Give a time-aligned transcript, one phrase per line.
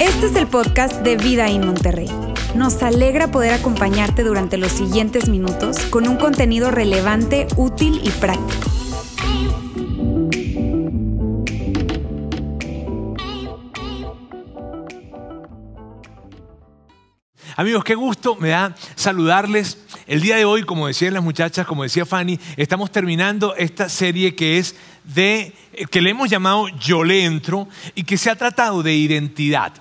[0.00, 2.10] Este es el podcast de Vida en Monterrey.
[2.54, 8.70] Nos alegra poder acompañarte durante los siguientes minutos con un contenido relevante, útil y práctico.
[17.56, 19.78] Amigos, qué gusto me da saludarles.
[20.06, 24.34] El día de hoy, como decían las muchachas, como decía Fanny, estamos terminando esta serie
[24.34, 25.52] que es de
[25.90, 29.72] que le hemos llamado Yo le entro y que se ha tratado de identidad,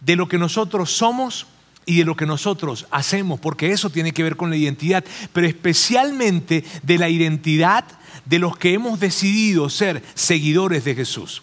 [0.00, 1.46] de lo que nosotros somos
[1.84, 5.46] y de lo que nosotros hacemos, porque eso tiene que ver con la identidad, pero
[5.46, 7.84] especialmente de la identidad
[8.24, 11.42] de los que hemos decidido ser seguidores de Jesús.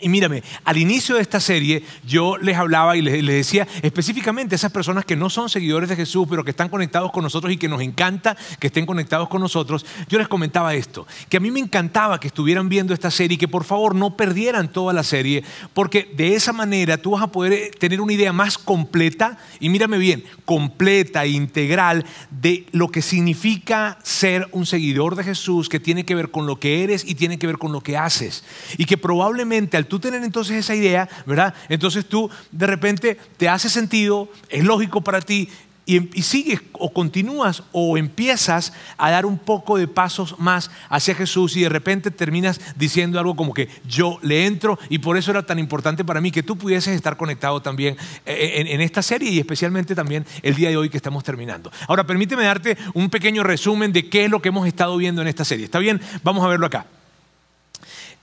[0.00, 4.56] Y mírame, al inicio de esta serie yo les hablaba y les, decía específicamente a
[4.56, 7.56] esas personas que no son seguidores de Jesús, pero que están conectados con nosotros y
[7.56, 11.50] que nos encanta que estén conectados con nosotros, yo les comentaba esto, que a mí
[11.50, 15.02] me encantaba que estuvieran viendo esta serie y que por favor no perdieran toda la
[15.02, 19.38] serie, porque de esa manera tú vas a poder eh, tener una idea más completa,
[19.60, 25.80] y mírame bien, completa integral de lo que significa ser un seguidor de Jesús, que
[25.80, 28.44] tiene que ver con lo que eres y tiene que ver con lo que haces.
[28.76, 31.54] Y que probablemente al tú tener entonces esa idea, ¿verdad?
[31.68, 35.48] Entonces tú de repente te hace sentido, es lógico para ti
[35.88, 41.56] y, sigues o continúas o empiezas a dar un poco de pasos más hacia Jesús
[41.56, 45.46] y de repente terminas diciendo algo como que yo le entro y por eso era
[45.46, 49.30] tan importante para mí que tú pudieses estar conectado también eh, en, en esta serie
[49.30, 51.72] y especialmente también el día de hoy que estamos terminando.
[51.86, 55.28] Ahora permíteme darte un pequeño resumen de qué es lo que hemos estado viendo en
[55.28, 55.64] esta serie.
[55.64, 56.02] ¿Está bien?
[56.22, 56.97] Vamos a verlo acá.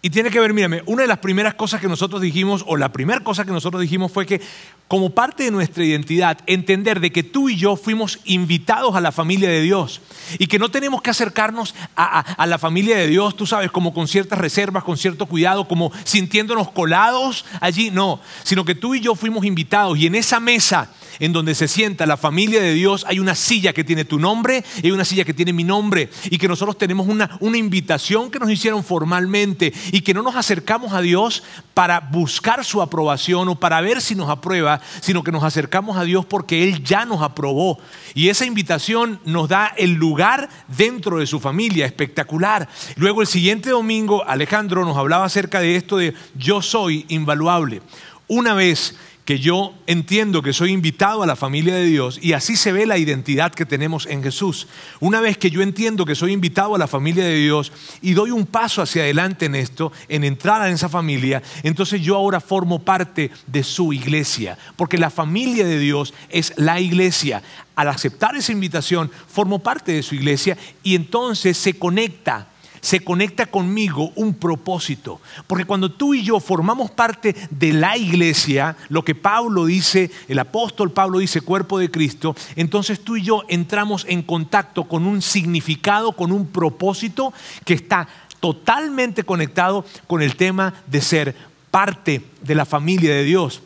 [0.02, 2.92] Y tiene que ver, mírame, una de las primeras cosas que nosotros dijimos, o la
[2.92, 4.40] primera cosa que nosotros dijimos fue que
[4.88, 9.12] como parte de nuestra identidad, entender de que tú y yo fuimos invitados a la
[9.12, 10.02] familia de Dios.
[10.38, 14.08] Y que no tenemos que acercarnos a, la familia de Dios, tú sabes, como con
[14.08, 19.16] ciertas reservas, con cierto cuidado, como sintiéndonos colados allí, no, sino que tú y yo
[19.16, 19.98] fuimos invitados.
[19.98, 23.74] Y en esa mesa en donde se sienta la familia de Dios, hay una silla
[23.74, 26.10] que tiene tu nombre y hay una silla que tiene mi nombre.
[26.26, 30.36] Y que nosotros tenemos una, una invitación que nos hicieron formalmente y que no nos
[30.36, 31.42] acercamos a Dios
[31.74, 36.04] para buscar su aprobación o para ver si nos aprueba, sino que nos acercamos a
[36.04, 37.80] Dios porque Él ya nos aprobó.
[38.14, 42.68] Y esa invitación nos da el lugar dentro de su familia, espectacular.
[42.98, 47.82] Luego el siguiente domingo Alejandro nos hablaba acerca de esto de yo soy invaluable.
[48.28, 52.56] Una vez que yo entiendo que soy invitado a la familia de Dios y así
[52.56, 54.68] se ve la identidad que tenemos en Jesús.
[55.00, 57.72] Una vez que yo entiendo que soy invitado a la familia de Dios
[58.04, 62.16] y doy un paso hacia adelante en esto, en entrar en esa familia, entonces yo
[62.16, 67.42] ahora formo parte de su iglesia, porque la familia de Dios es la iglesia.
[67.76, 72.50] Al aceptar esa invitación, formo parte de su iglesia y entonces se conecta
[72.86, 75.20] se conecta conmigo un propósito.
[75.48, 80.38] Porque cuando tú y yo formamos parte de la iglesia, lo que Pablo dice, el
[80.38, 85.24] apóstol Pablo dice cuerpo de Cristo, entonces tú y yo entramos en contacto con un
[85.24, 87.34] significado, con un propósito
[87.66, 88.08] que está
[88.40, 91.36] totalmente conectado con el tema de ser
[91.72, 93.64] parte de la familia de Dios.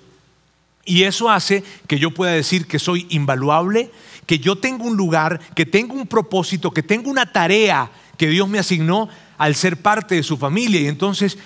[0.86, 3.92] Y eso hace que yo pueda decir que soy invaluable,
[4.26, 8.48] que yo tengo un lugar, que tengo un propósito, que tengo una tarea que Dios
[8.50, 10.82] me asignó al ser parte de su familia.
[10.82, 11.38] Y entonces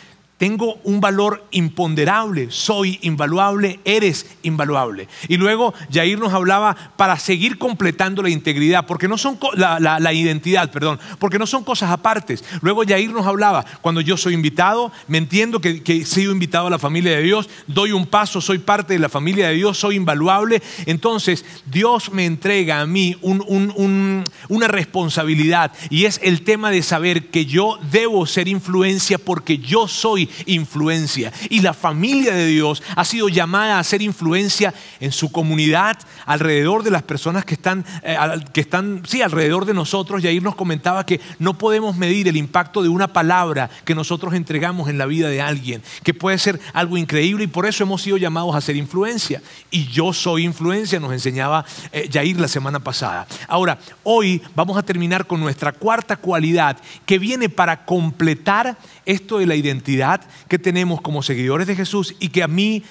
[0.43, 5.07] tengo un valor imponderable, soy invaluable, eres invaluable.
[5.29, 10.69] Y luego Jair nos hablaba para seguir completando la integridad, porque no son la, identidad,
[10.69, 12.43] perdón, porque no son cosas apartes.
[12.59, 16.71] Luego Jair nos hablaba, cuando yo soy invitado, me entiendo que, he sido invitado a
[16.71, 19.95] la familia de Dios, doy un paso, soy parte de la familia de Dios, soy
[19.95, 20.61] invaluable.
[20.85, 27.45] Entonces Dios me entrega a mí una responsabilidad y es el tema de saber que
[27.45, 31.31] yo debo ser influencia porque yo soy influencia.
[31.49, 36.83] Y la familia de Dios ha sido llamada a ser influencia en su comunidad, alrededor
[36.83, 38.17] de las personas que están, eh,
[38.53, 40.23] que están sí, alrededor de nosotros.
[40.23, 44.33] Y ahí nos comentaba que no podemos medir el impacto de una palabra que nosotros
[44.33, 48.01] entregamos en la vida de alguien, que puede ser algo increíble y por eso hemos
[48.01, 49.41] sido llamados a ser influencia.
[49.71, 53.27] Y yo soy influencia, nos enseñaba eh, Jair la semana pasada.
[53.47, 59.45] Ahora, hoy vamos a terminar con nuestra cuarta cualidad que viene para completar esto de
[59.45, 62.83] la identidad que tenemos como seguidores de Jesús y que a mí,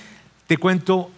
[0.47, 1.11] te cuento,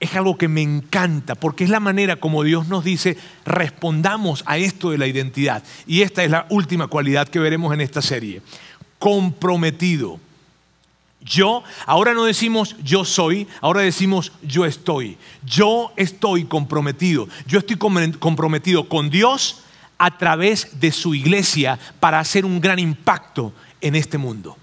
[0.00, 4.56] es algo que me encanta, porque es la manera como Dios nos dice, respondamos a
[4.56, 5.62] esto de la identidad.
[5.86, 8.40] Y esta es la última cualidad que veremos en esta serie.
[8.98, 10.18] Comprometido.
[11.20, 15.18] Yo, ahora no decimos yo soy, ahora decimos yo estoy.
[15.44, 17.28] Yo estoy comprometido.
[17.46, 19.64] Yo estoy comprometido con Dios
[19.98, 24.56] a través de su iglesia para hacer un gran impacto en este mundo.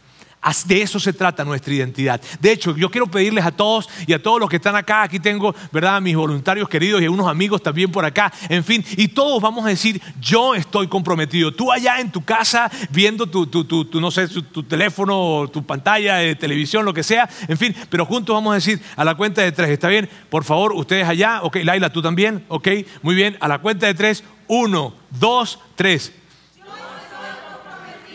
[0.66, 2.22] De eso se trata nuestra identidad.
[2.40, 5.19] De hecho, yo quiero pedirles a todos y a todos los que están acá, aquí
[5.19, 9.42] tengo, ¿verdad?, mis voluntarios queridos y unos amigos también por acá, en fin, y todos
[9.42, 11.54] vamos a decir, yo estoy comprometido.
[11.54, 16.36] Tú allá en tu casa, viendo tu, tu, no sé, tu, teléfono, tu pantalla de
[16.36, 19.52] televisión, lo que sea, en fin, pero juntos vamos a decir a la cuenta de
[19.52, 20.10] tres, ¿está bien?
[20.30, 22.69] Por favor, ustedes allá, ok, Laila, tú también, ok,
[23.02, 26.14] muy bien, a la cuenta de tres, uno, dos, tres.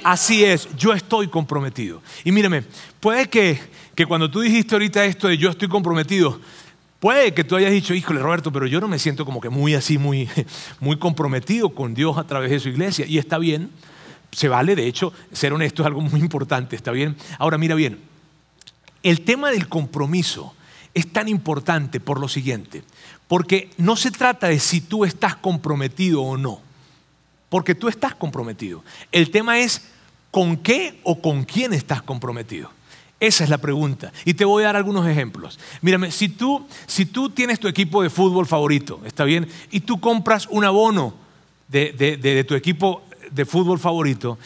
[0.04, 2.02] Así es, yo estoy comprometido.
[2.24, 2.64] Y mírame,
[3.00, 3.60] puede que,
[3.94, 6.40] que cuando tú dijiste ahorita esto de yo estoy comprometido,
[7.00, 9.74] puede que tú hayas dicho, híjole Roberto, pero yo no me siento como que muy
[9.74, 10.28] así, muy,
[10.80, 13.06] muy comprometido con Dios a través de su iglesia.
[13.06, 13.70] Y está bien,
[14.32, 17.16] se vale, de hecho, ser honesto es algo muy importante, está bien.
[17.38, 18.00] Ahora mira bien,
[19.02, 20.54] el tema del compromiso
[20.94, 22.82] es tan importante por lo siguiente,
[23.28, 26.60] porque no se trata de si tú estás comprometido o no,
[27.52, 28.82] porque tú estás comprometido.
[29.12, 29.82] El tema es
[30.30, 32.70] ¿Con qué o con quién estás comprometido?
[33.20, 34.10] Esa es la pregunta.
[34.24, 35.60] Y te voy a dar algunos ejemplos.
[35.82, 39.46] Mírame, si tú, si tú tienes tu equipo de fútbol favorito, ¿está bien?
[39.70, 41.12] Y tú compras un abono
[41.68, 44.38] de, de tu equipo de fútbol favorito,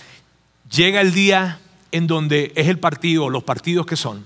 [0.69, 1.61] llega el día
[1.93, 4.25] en donde es el partido, los partidos que son.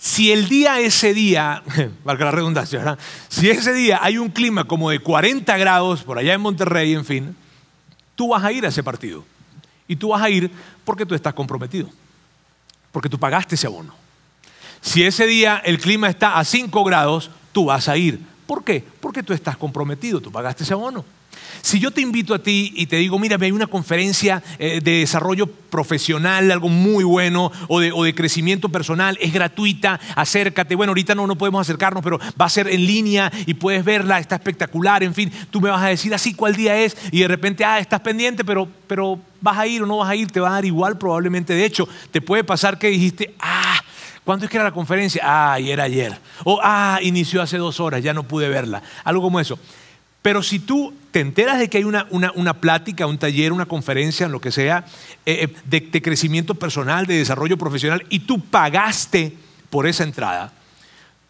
[0.00, 1.62] Si el día, ese día,
[2.04, 2.96] valga la redundancia.
[3.28, 7.04] Si ese día hay un clima como de 40 grados por allá en Monterrey, en
[7.04, 7.36] fin,
[8.14, 9.24] tú vas a ir a ese partido.
[9.88, 10.50] Y tú vas a ir
[10.84, 11.90] porque tú estás comprometido,
[12.92, 13.92] porque tú pagaste ese abono.
[14.80, 18.20] Si ese día el clima está a 5 grados, tú vas a ir.
[18.46, 18.84] ¿Por qué?
[19.00, 21.04] Porque tú estás comprometido, tú pagaste ese abono.
[21.62, 25.00] Si yo te invito a ti y te digo, mira, hay una conferencia eh, de
[25.00, 30.74] desarrollo profesional, algo muy bueno, o de, crecimiento personal, es gratuita, acércate.
[30.74, 34.18] Bueno, ahorita no, no podemos acercarnos, pero va a ser en línea y puedes verla,
[34.18, 37.28] está espectacular, en fin, tú me vas a decir así cuál día es y de
[37.28, 40.40] repente, ah, estás pendiente, pero, pero vas a ir o no vas a ir, te
[40.40, 41.54] va a dar igual probablemente.
[41.54, 43.80] De hecho, te puede pasar que dijiste, ah,
[44.28, 45.22] ¿Cuándo es que era la conferencia?
[45.24, 46.14] Ah, y era ayer.
[46.44, 48.82] O, ah, inició hace dos horas, ya no pude verla.
[49.02, 49.58] Algo como eso.
[50.28, 54.42] Pero si tú te enteras de que hay una, plática, un taller, una conferencia, lo
[54.42, 54.84] que sea,
[55.24, 59.32] eh, eh, de, crecimiento personal, de desarrollo profesional, y tú pagaste
[59.70, 60.52] por esa entrada,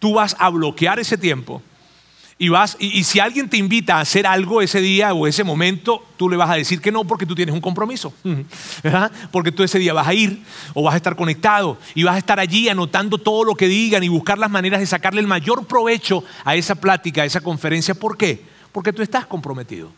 [0.00, 1.62] tú vas a bloquear ese tiempo
[2.39, 6.05] y vas, y, si alguien te invita a hacer algo ese día o ese momento,
[6.17, 8.12] tú le vas a decir que no porque tú tienes un compromiso,
[9.31, 10.43] Porque tú ese día vas a ir
[10.75, 14.03] o vas a estar conectado y vas a estar allí anotando todo lo que digan
[14.03, 17.95] y buscar las maneras de sacarle el mayor provecho a esa plática, a esa conferencia.
[17.95, 18.57] ¿Por qué?
[18.78, 19.90] Porque tú estás comprometido.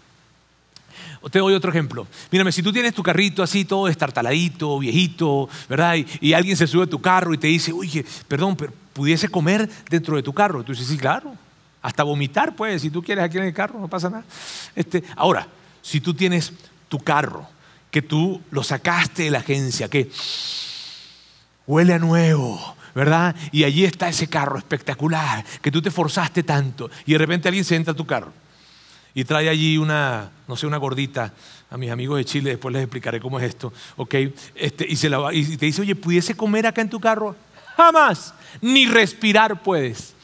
[1.30, 2.06] Te doy otro ejemplo.
[2.30, 5.96] Mírame, si tú tienes tu carrito así, todo estartaladito, viejito, ¿verdad?
[6.18, 9.68] Y, alguien se sube a tu carro y te dice, oye, perdón, pero ¿pudiese comer
[9.90, 10.64] dentro de tu carro?
[10.64, 11.34] Tú dices, sí, claro.
[11.82, 14.24] Hasta vomitar, pues, si tú quieres aquí en el carro, no pasa nada.
[14.74, 15.46] Este, ahora,
[15.82, 16.50] si tú tienes
[16.88, 17.46] tu carro,
[17.90, 20.10] que tú lo sacaste de la agencia, que
[21.66, 23.36] huele a nuevo, ¿verdad?
[23.52, 27.66] Y allí está ese carro espectacular, que tú te forzaste tanto, y de repente alguien
[27.66, 28.32] se entra a tu carro
[29.14, 31.32] y trae allí una, no sé, una gordita.
[31.70, 34.14] A mis amigos de Chile después les explicaré cómo es esto, ¿ok?
[34.54, 37.36] Este, y, se la, y te dice, oye, ¿pudiese comer acá en tu carro?
[37.76, 40.14] Jamás, ni respirar puedes.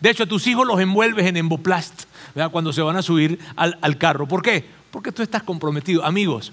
[0.00, 2.04] De hecho, a tus hijos los envuelves en emboplast,
[2.34, 2.50] ¿verdad?
[2.50, 4.28] Cuando se van a subir al, al carro.
[4.28, 4.64] ¿Por qué?
[4.90, 6.04] Porque tú estás comprometido.
[6.04, 6.52] Amigos,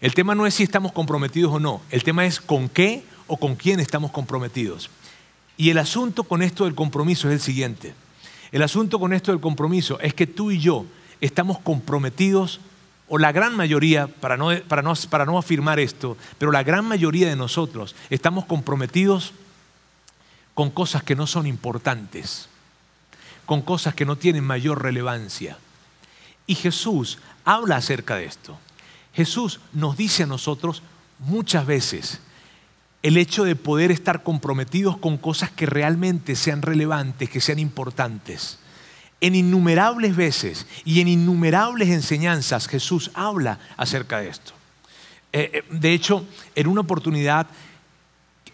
[0.00, 3.36] el tema no es si estamos comprometidos o no, el tema es con qué o
[3.36, 4.90] con quién estamos comprometidos.
[5.56, 7.94] Y el asunto con esto del compromiso es el siguiente.
[8.50, 10.86] El asunto con esto del compromiso es que tú y yo
[11.22, 12.60] estamos comprometidos,
[13.08, 16.84] o la gran mayoría, para no, para, no, para no afirmar esto, pero la gran
[16.84, 19.32] mayoría de nosotros estamos comprometidos
[20.54, 22.48] con cosas que no son importantes,
[23.46, 25.56] con cosas que no tienen mayor relevancia.
[26.46, 28.58] Y Jesús habla acerca de esto.
[29.14, 30.82] Jesús nos dice a nosotros
[31.18, 32.20] muchas veces
[33.02, 38.58] el hecho de poder estar comprometidos con cosas que realmente sean relevantes, que sean importantes.
[39.22, 44.52] En innumerables veces y en innumerables enseñanzas Jesús habla acerca de esto.
[45.32, 46.26] Eh, eh, de hecho,
[46.56, 47.46] en una oportunidad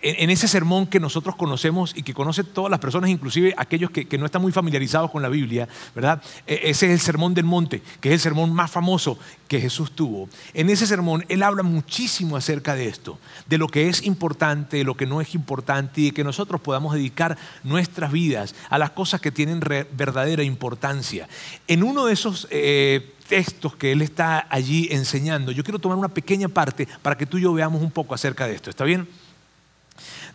[0.00, 4.18] en ese sermón que nosotros conocemos y que conocen todas las personas, inclusive aquellos que,
[4.18, 6.22] no están muy familiarizados con la Biblia, ¿verdad?
[6.46, 9.92] E, ese es el sermón del monte, que es el sermón más famoso que Jesús
[9.92, 10.28] tuvo.
[10.54, 14.84] En ese sermón Él habla muchísimo acerca de esto, de lo que es importante, de
[14.84, 18.90] lo que no es importante y de que nosotros podamos dedicar nuestras vidas a las
[18.90, 21.28] cosas que tienen verdadera importancia.
[21.66, 22.46] En uno de esos...
[22.50, 27.26] Eh, textos que él está allí enseñando, yo quiero tomar una pequeña parte para que
[27.26, 28.70] tú y yo veamos un poco acerca de esto.
[28.70, 29.06] ¿Está bien?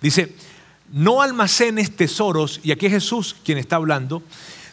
[0.03, 0.36] Dice,
[0.91, 4.22] no almacenes tesoros, y aquí es Jesús quien está hablando,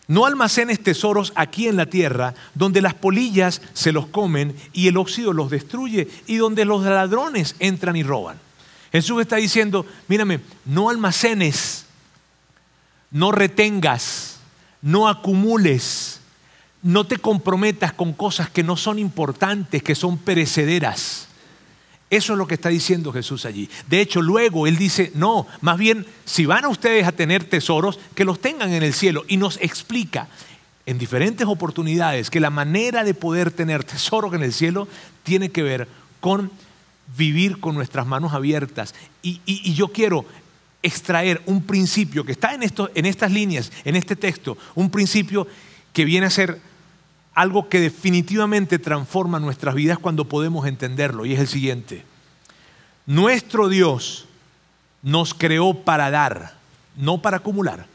[0.08, 4.96] no almacenes tesoros aquí en la tierra, donde las polillas se los comen y el
[4.96, 8.40] óxido los destruye, y donde los ladrones entran y roban.
[8.90, 11.86] Jesús está diciendo, mírame, no almacenes,
[13.12, 14.40] no retengas,
[14.82, 16.18] no acumules,
[16.82, 21.29] no te comprometas con cosas que no son importantes, que son perecederas.
[22.10, 23.70] Eso es lo que está diciendo Jesús allí.
[23.88, 28.00] De hecho, luego Él dice, no, más bien, si van a ustedes a tener tesoros,
[28.16, 29.24] que los tengan en el cielo.
[29.28, 30.28] Y nos explica
[30.86, 34.88] en diferentes oportunidades que la manera de poder tener tesoros en el cielo
[35.22, 35.86] tiene que ver
[36.18, 36.50] con
[37.16, 38.92] vivir con nuestras manos abiertas.
[39.22, 39.40] Y,
[39.74, 40.24] yo quiero
[40.82, 45.46] extraer un principio que está en, en estas líneas, en este texto, un principio
[45.92, 46.60] que viene a ser
[47.40, 52.04] algo que definitivamente transforma nuestras vidas cuando podemos entenderlo, y es el siguiente.
[53.06, 54.26] Nuestro Dios
[55.02, 56.54] nos creó para dar,
[56.96, 57.86] no para acumular.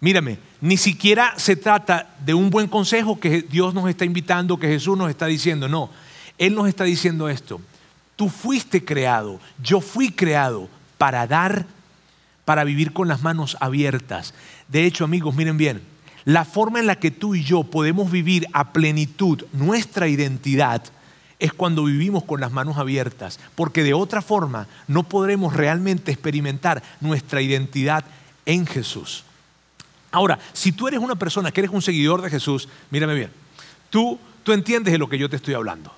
[0.00, 4.68] Mírame, ni siquiera se trata de un buen consejo que Dios nos está invitando, que
[4.68, 5.90] Jesús nos está diciendo, no,
[6.38, 7.60] Él nos está diciendo esto.
[8.16, 11.66] Tú fuiste creado, yo fui creado para dar,
[12.46, 14.32] para vivir con las manos abiertas.
[14.68, 15.82] De hecho, amigos, miren bien,
[16.24, 20.82] la forma en la que tú y yo podemos vivir a plenitud nuestra identidad
[21.38, 26.82] es cuando vivimos con las manos abiertas, porque de otra forma no podremos realmente experimentar
[27.00, 28.04] nuestra identidad
[28.46, 29.24] en Jesús.
[30.10, 33.30] Ahora, si tú eres una persona que eres un seguidor de Jesús, mírame bien,
[33.90, 35.92] tú, tú entiendes de lo que yo te estoy hablando.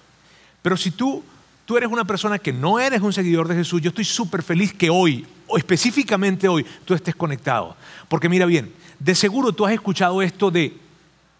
[0.62, 1.22] Pero si tú,
[1.66, 4.72] tú eres una persona que no eres un seguidor de Jesús, yo estoy súper feliz
[4.72, 7.76] que hoy, o específicamente hoy, tú estés conectado.
[8.08, 10.76] Porque mira bien, de seguro tú has escuchado esto de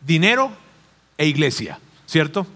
[0.01, 0.51] dinero
[1.19, 2.47] e iglesia, ¿cierto?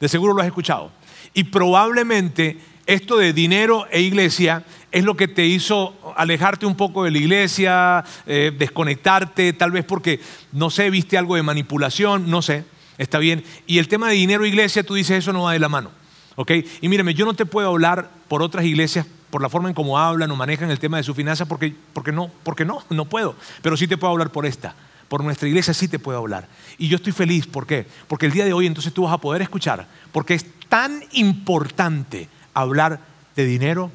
[0.00, 0.90] De seguro lo has escuchado.
[1.34, 7.04] Y probablemente esto de dinero e iglesia es lo que te hizo alejarte un poco
[7.04, 10.20] de la iglesia, eh, desconectarte, tal vez porque,
[10.52, 12.64] no sé, viste algo de manipulación, no sé,
[12.96, 13.44] está bien.
[13.66, 15.90] Y el tema de dinero e iglesia, tú dices, eso no va de la mano.
[16.36, 16.52] ¿ok?
[16.80, 19.98] Y mírame, yo no te puedo hablar por otras iglesias por la forma en cómo
[19.98, 23.34] hablan o manejan el tema de su finanza, porque, porque no, porque no, no puedo.
[23.62, 24.74] Pero sí te puedo hablar por esta.
[25.08, 26.48] Por nuestra iglesia sí te puedo hablar.
[26.76, 27.86] Y yo estoy feliz, ¿por qué?
[28.06, 32.28] Porque el día de hoy entonces tú vas a poder escuchar, porque es tan importante
[32.52, 33.00] hablar
[33.34, 33.90] de dinero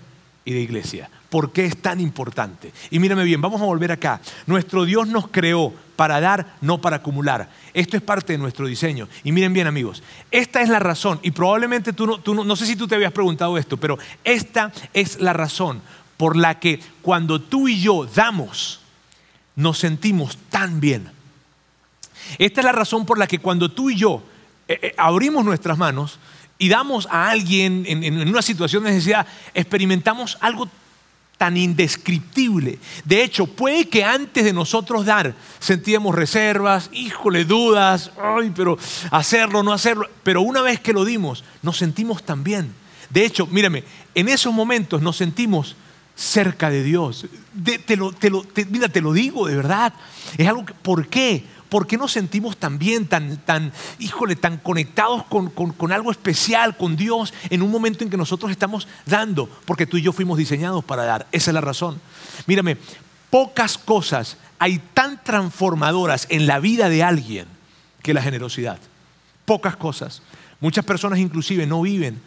[0.45, 1.09] y de iglesia.
[1.29, 2.71] ¿Por qué es tan importante?
[2.91, 4.21] Y mírame bien, vamos a volver acá.
[4.45, 7.49] Nuestro Dios nos creó para dar, no para acumular.
[7.73, 9.07] Esto es parte de nuestro diseño.
[9.23, 12.55] Y miren bien amigos, esta es la razón, y probablemente tú no, tú no, no
[12.55, 15.81] sé si tú te habías preguntado esto, pero esta es la razón
[16.17, 18.79] por la que cuando tú y yo damos,
[19.55, 21.11] nos sentimos tan bien.
[22.37, 24.23] Esta es la razón por la que cuando tú y yo
[24.67, 26.19] eh, eh, abrimos nuestras manos
[26.57, 30.69] y damos a alguien en, en una situación de necesidad, experimentamos algo
[31.43, 32.79] tan indescriptible.
[33.03, 38.77] De hecho, puede que antes de nosotros dar sentíamos reservas, híjole, dudas, ay, pero
[39.11, 40.09] hacerlo, no hacerlo.
[40.23, 42.73] Pero una vez que lo dimos, nos sentimos tan bien.
[43.09, 43.83] De hecho, mírame,
[44.15, 45.75] en esos momentos nos sentimos
[46.15, 47.25] cerca de Dios.
[47.85, 48.13] te lo,
[48.69, 49.91] mira, te lo digo de verdad.
[50.37, 51.43] Es algo que, ¿por qué?
[51.73, 56.77] ¿Por qué nos sentimos tan bien, tan, tan, híjole, tan conectados con, con, algo especial,
[56.77, 59.49] con Dios, en un momento en que nosotros estamos dando?
[59.65, 61.25] Porque tú y yo fuimos diseñados para dar.
[61.31, 61.99] Esa es la razón.
[62.45, 62.77] Mírame,
[63.31, 67.47] pocas cosas hay tan transformadoras en la vida de alguien
[68.03, 68.77] que la generosidad.
[69.45, 70.21] Pocas cosas.
[70.59, 72.21] Muchas personas inclusive no viven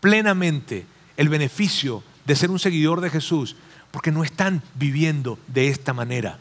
[0.00, 0.86] plenamente
[1.18, 3.56] el beneficio de ser un seguidor de Jesús
[3.90, 6.38] porque no están viviendo de esta manera.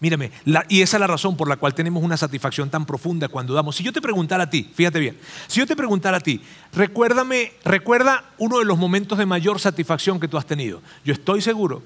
[0.00, 0.30] Mírame,
[0.68, 3.76] y esa es la razón por la cual tenemos una satisfacción tan profunda cuando damos.
[3.76, 6.40] Si yo te preguntara a ti, fíjate bien, si yo te preguntara a ti,
[6.72, 10.82] recuérdame, recuerda uno de los momentos de mayor satisfacción que tú has tenido.
[11.04, 11.82] Yo estoy seguro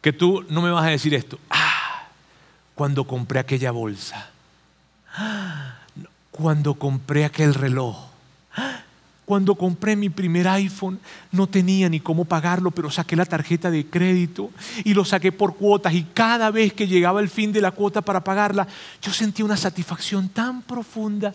[0.00, 1.38] que tú no me vas a decir esto.
[1.50, 2.08] Ah,
[2.74, 4.30] cuando compré aquella bolsa.
[5.14, 5.78] Ah,
[6.30, 7.96] cuando compré aquel reloj.
[8.54, 8.82] Ah,
[9.26, 11.00] cuando compré mi primer iPhone
[11.32, 14.50] no tenía ni cómo pagarlo, pero saqué la tarjeta de crédito
[14.84, 18.00] y lo saqué por cuotas y cada vez que llegaba el fin de la cuota
[18.00, 18.68] para pagarla,
[19.02, 21.34] yo sentía una satisfacción tan profunda.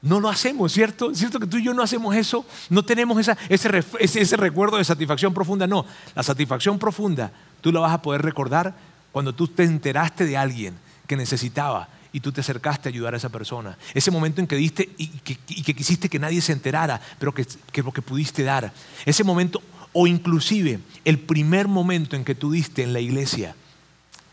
[0.00, 1.12] No lo hacemos, ¿cierto?
[1.14, 2.46] ¿Cierto que tú y yo no hacemos eso?
[2.70, 5.66] No tenemos ese, ese recuerdo de satisfacción profunda.
[5.66, 8.74] No, la satisfacción profunda tú la vas a poder recordar
[9.10, 10.74] cuando tú te enteraste de alguien
[11.08, 13.78] que necesitaba y tú te acercaste a ayudar a esa persona.
[13.94, 17.46] Ese momento en que diste y que, quisiste que nadie se enterara, pero que,
[17.82, 18.72] lo que pudiste dar.
[19.06, 23.56] Ese momento, o inclusive el primer momento en que tú diste en la iglesia,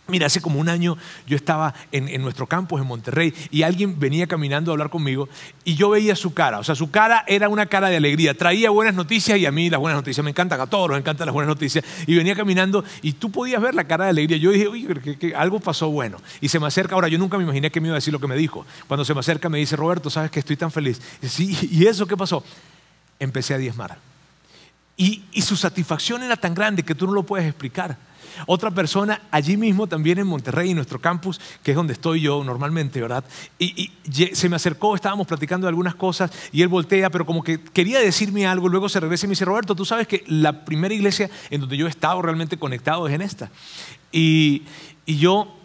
[0.09, 0.97] Mira, hace como un año
[1.27, 5.29] yo estaba en, nuestro campus en Monterrey y alguien venía caminando a hablar conmigo
[5.63, 6.59] y yo veía su cara.
[6.59, 8.33] O sea, su cara era una cara de alegría.
[8.33, 11.27] Traía buenas noticias y a mí las buenas noticias me encantan, a todos nos encantan
[11.27, 11.85] las buenas noticias.
[12.07, 14.37] Y venía caminando y tú podías ver la cara de alegría.
[14.37, 16.17] Yo dije, oye, que, algo pasó bueno.
[16.41, 18.19] Y se me acerca, ahora yo nunca me imaginé que me iba a decir lo
[18.19, 18.65] que me dijo.
[18.87, 21.01] Cuando se me acerca me dice, Roberto, ¿sabes que estoy tan feliz?
[21.21, 22.43] Y, sí, ¿y eso qué pasó?
[23.19, 23.97] Empecé a diezmar.
[24.97, 28.08] Y, y su satisfacción era tan grande que tú no lo puedes explicar.
[28.45, 32.43] Otra persona allí mismo, también en Monterrey, en nuestro campus, que es donde estoy yo
[32.43, 33.23] normalmente, ¿verdad?
[33.57, 33.91] Y,
[34.33, 37.99] se me acercó, estábamos platicando de algunas cosas y él voltea, pero como que quería
[37.99, 41.29] decirme algo, luego se regresa y me dice, Roberto, tú sabes que la primera iglesia
[41.49, 43.51] en donde yo he estado realmente conectado es en esta.
[44.11, 44.63] Y,
[45.05, 45.55] y yo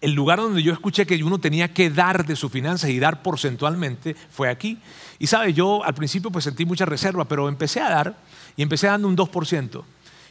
[0.00, 3.22] el lugar donde yo escuché que uno tenía que dar de sus finanzas y dar
[3.22, 4.78] porcentualmente fue aquí.
[5.18, 8.16] Y sabes, yo al principio pues sentí mucha reserva, pero empecé a dar
[8.56, 9.84] y empecé dando un 2%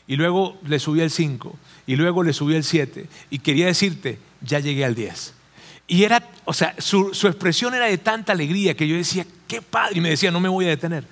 [0.10, 4.18] y luego le subí el 5 y luego le subí el 7 y quería decirte,
[4.42, 5.36] ya llegué al 10.
[5.88, 10.00] Y era, o sea, su, expresión era de tanta alegría que yo decía, qué padre,
[10.00, 11.06] y me decía, no me voy a detener.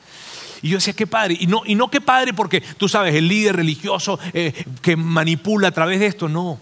[0.64, 1.38] Y yo decía, qué padre.
[1.40, 5.68] Y no, y no qué padre porque tú sabes, el líder religioso eh, que manipula
[5.68, 6.60] a través de esto, no.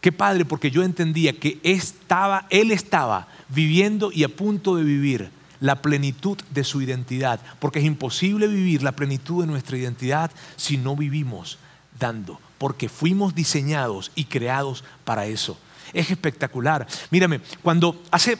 [0.00, 5.30] Qué padre porque yo entendía que estaba, él estaba viviendo y a punto de vivir
[5.60, 7.40] la plenitud de su identidad.
[7.60, 11.58] Porque es imposible vivir la plenitud de nuestra identidad si no vivimos
[11.98, 15.58] dando, porque fuimos diseñados y creados para eso.
[15.92, 16.86] Es espectacular.
[17.10, 18.38] Mírame, cuando hace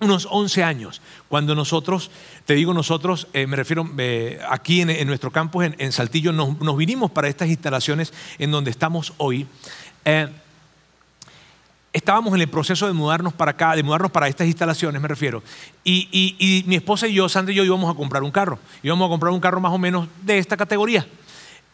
[0.00, 2.10] unos 11 años, cuando nosotros,
[2.46, 7.10] te digo nosotros, eh, me refiero eh, aquí en, nuestro campus en, Saltillo, nos, vinimos
[7.10, 9.46] para estas instalaciones en donde estamos hoy.
[10.04, 10.28] Eh,
[11.92, 15.42] estábamos en el proceso de mudarnos para acá, de mudarnos para estas instalaciones, me refiero.
[15.82, 18.60] Y, y mi esposa y yo, Sandra y yo, íbamos a comprar un carro.
[18.84, 21.06] Íbamos a comprar un carro más o menos de esta categoría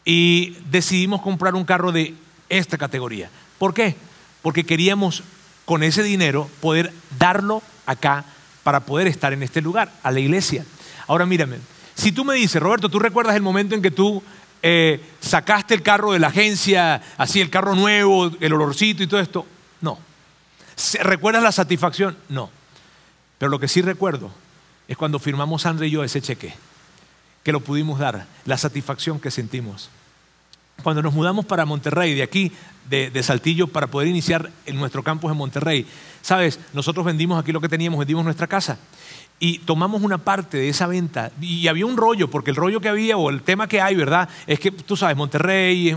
[0.04, 2.14] y decidimos comprar un carro de
[2.49, 3.30] esta categoría.
[3.58, 3.96] ¿Por qué?
[4.42, 5.23] Porque queríamos
[5.64, 8.25] con ese dinero poder darlo acá
[8.62, 10.64] para poder estar en este lugar, a la iglesia.
[11.06, 11.58] Ahora mírame,
[11.94, 14.23] si tú me dices, Roberto, ¿tú recuerdas el momento en que tú
[14.62, 19.20] eh, sacaste el carro de la agencia, así el carro nuevo, el olorcito y todo
[19.20, 19.46] esto?
[19.80, 19.99] No.
[21.00, 22.16] ¿Recuerdas la satisfacción?
[22.28, 22.50] No.
[23.38, 24.30] Pero lo que sí recuerdo
[24.88, 26.54] es cuando firmamos Sandra y yo ese cheque
[27.44, 29.90] que lo pudimos dar, la satisfacción que sentimos.
[30.82, 32.50] Cuando nos mudamos para Monterrey, de aquí,
[32.88, 35.87] de, Saltillo, para poder iniciar en nuestro campus en Monterrey,
[36.20, 38.78] sabes, nosotros vendimos aquí lo que teníamos, vendimos nuestra casa
[39.38, 42.88] y tomamos una parte de esa venta y había un rollo, porque el rollo que
[42.88, 44.28] había o el tema que hay, ¿verdad?
[44.46, 45.94] Es que tú sabes, Monterrey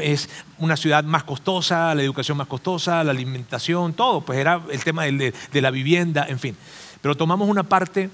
[0.00, 4.82] es, una ciudad más costosa, la educación más costosa, la alimentación, todo, pues era el
[4.84, 6.56] tema de la vivienda, en fin.
[7.00, 8.10] Pero tomamos una parte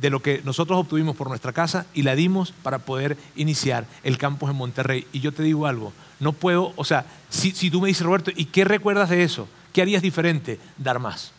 [0.00, 4.18] de lo que nosotros obtuvimos por nuestra casa y la dimos para poder iniciar el
[4.18, 5.06] campus en Monterrey.
[5.12, 8.46] Y yo te digo algo, no puedo, o sea, si, tú me dices, Roberto, ¿y
[8.46, 9.48] qué recuerdas de eso?
[9.72, 10.58] ¿Qué harías diferente?
[10.76, 11.32] Dar más.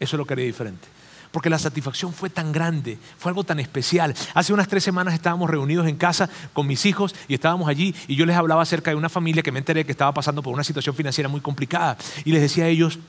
[0.00, 0.88] Eso es lo que haría diferente.
[1.30, 4.14] Porque la satisfacción fue tan grande, fue algo tan especial.
[4.34, 8.14] Hace unas tres semanas estábamos reunidos en casa con mis hijos y estábamos allí y
[8.14, 10.62] yo les hablaba acerca de una familia que me enteré que estaba pasando por una
[10.62, 11.96] situación financiera muy complicada.
[12.24, 13.00] Y les decía a ellos,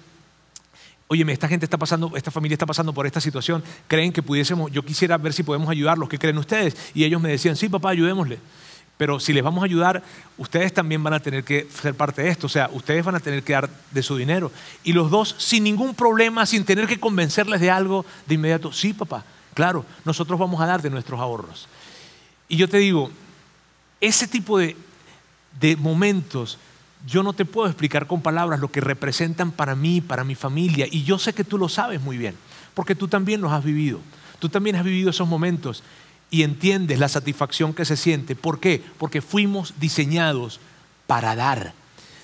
[1.07, 3.63] Oye, esta gente está pasando, esta familia está pasando por esta situación.
[3.87, 6.09] ¿Creen que pudiésemos, yo quisiera ver si podemos ayudarlos?
[6.09, 6.75] ¿Qué creen ustedes?
[6.95, 8.39] Y ellos me decían, sí, papá, ayudémosle.
[8.97, 10.01] Pero si les vamos a ayudar,
[10.37, 12.47] ustedes también van a tener que ser parte de esto.
[12.47, 14.51] O sea, ustedes van a tener que dar de su dinero.
[14.83, 18.93] Y los dos, sin ningún problema, sin tener que convencerles de algo, de inmediato, sí,
[18.93, 21.67] papá, claro, nosotros vamos a dar de nuestros ahorros.
[22.47, 23.11] Y yo te digo,
[24.01, 24.77] ese tipo de,
[25.59, 26.57] de momentos
[27.05, 30.87] yo no te puedo explicar con palabras lo que representan para mí, para mi familia,
[30.89, 32.35] y yo sé que tú lo sabes muy bien,
[32.73, 33.99] porque tú también los has vivido.
[34.39, 35.83] Tú también has vivido esos momentos
[36.29, 38.35] y entiendes la satisfacción que se siente.
[38.35, 38.83] ¿Por qué?
[38.97, 40.59] Porque fuimos diseñados
[41.07, 41.73] para dar.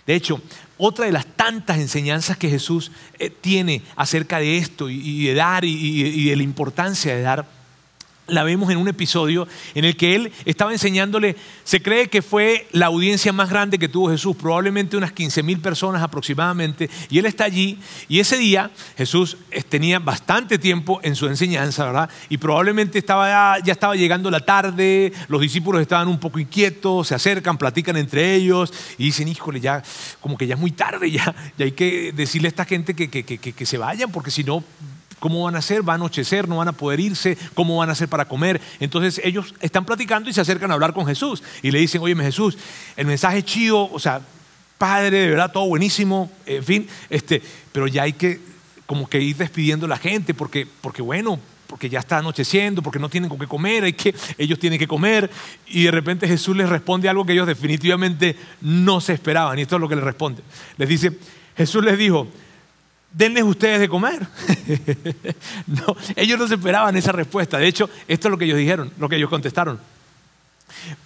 [0.06, 0.42] De hecho,
[0.78, 5.64] otra de las tantas enseñanzas que Jesús eh, tiene acerca de esto y, de dar
[5.64, 7.61] y de la importancia de dar
[8.32, 12.68] la vemos en un episodio en el que él estaba enseñándole, se cree que fue
[12.72, 17.26] la audiencia más grande que tuvo Jesús, probablemente unas 15 mil personas aproximadamente, y él
[17.26, 19.38] está allí, y ese día Jesús
[19.70, 22.10] tenía bastante tiempo en su enseñanza, ¿verdad?
[22.30, 27.16] Y probablemente estaba, ya estaba llegando la tarde, los discípulos estaban un poco inquietos, se
[27.16, 29.84] acercan, platican entre ellos, y dicen, híjole, ya
[30.22, 33.10] como que ya es muy tarde, ya, ya hay que decirle a esta gente que,
[33.10, 34.64] que, que, que se vayan, porque si no
[35.22, 35.88] ¿Cómo van a hacer?
[35.88, 36.50] ¿Va a anochecer?
[36.50, 37.38] ¿No van a poder irse?
[37.54, 38.60] ¿Cómo van a hacer para comer?
[38.80, 42.16] Entonces ellos están platicando y se acercan a hablar con Jesús y le dicen, oye
[42.16, 42.58] Jesús,
[42.98, 44.20] el mensaje es chido, o sea,
[44.80, 47.40] padre, de verdad, todo buenísimo, en fin, este,
[47.72, 48.40] pero ya hay que
[48.88, 52.98] como que ir despidiendo a la gente porque, porque bueno, porque ya está anocheciendo, porque
[52.98, 55.30] no tienen con qué comer, hay que, ellos tienen que comer.
[55.68, 59.60] Y de repente Jesús les responde algo que ellos definitivamente no se esperaban.
[59.60, 60.42] Y esto es lo que les responde.
[60.78, 61.12] Les dice,
[61.56, 62.28] Jesús les dijo,
[63.14, 64.26] denles ustedes de comer.
[65.68, 67.58] no, ellos no se esperaban esa respuesta.
[67.58, 69.80] De hecho, esto es lo que ellos dijeron, lo que ellos contestaron.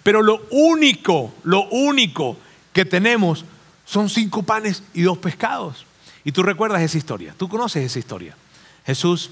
[0.02, 2.36] Pero lo único, lo único
[2.72, 3.44] que tenemos
[3.84, 5.86] son cinco panes y dos pescados.
[6.24, 8.36] Y tú recuerdas esa historia, tú conoces esa historia.
[8.84, 9.30] Jesús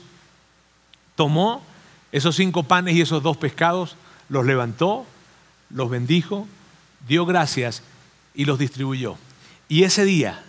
[1.17, 1.65] tomó
[2.13, 3.97] esos cinco panes y esos dos pescados,
[4.29, 5.05] los levantó,
[5.71, 6.47] los bendijo,
[7.09, 7.83] dio gracias
[8.35, 9.17] y los distribuyó.
[9.69, 10.44] Y ese día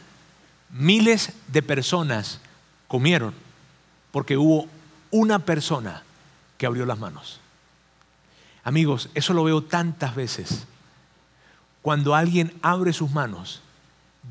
[0.77, 2.41] miles de personas
[2.87, 3.33] comieron
[4.11, 4.67] porque hubo
[5.09, 6.03] una persona
[6.57, 7.39] que abrió las manos.
[8.63, 10.65] Amigos, eso lo veo tantas veces.
[11.81, 13.61] Cuando alguien abre sus manos,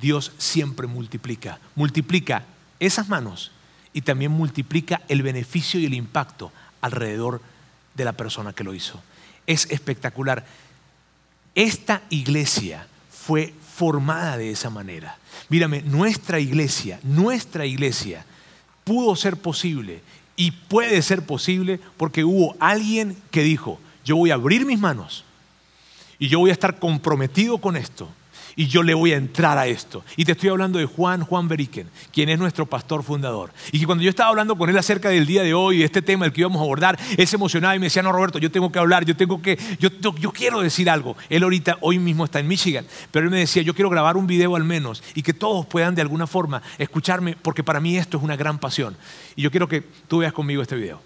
[0.01, 1.61] Dios siempre multiplica.
[1.77, 2.45] Multiplica
[2.81, 3.53] esas manos
[3.93, 7.41] y también multiplica el beneficio y el impacto alrededor
[7.95, 9.01] de la persona que lo hizo.
[9.47, 10.45] Es espectacular.
[11.55, 15.19] Esta iglesia fue formada de esa manera.
[15.49, 18.25] Mírame, nuestra iglesia, nuestra iglesia
[18.85, 20.01] pudo ser posible
[20.37, 25.25] y puede ser posible porque hubo alguien que dijo, yo voy a abrir mis manos
[26.19, 28.09] y yo voy a estar comprometido con esto
[28.57, 30.05] y yo le voy a entrar a esto.
[30.17, 33.53] Y te estoy hablando de Juan, Juan Beriken, quien es nuestro pastor fundador.
[33.73, 36.03] Y que cuando yo estaba hablando con él acerca del día de hoy, de este
[36.03, 38.51] tema del que íbamos a abordar, él se emocionaba y me decía, no, Roberto, yo
[38.51, 41.17] tengo que hablar, yo tengo que, yo, yo quiero decir algo.
[41.29, 44.27] Él ahorita, hoy mismo está en Michigan, pero él me decía, yo quiero grabar un
[44.27, 48.19] video al menos y que todos puedan de alguna forma escucharme, porque para mí esto
[48.19, 48.97] es una gran pasión.
[49.37, 51.01] Y yo quiero que tú veas conmigo este video.